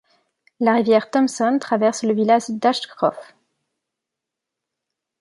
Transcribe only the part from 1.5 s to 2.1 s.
traverse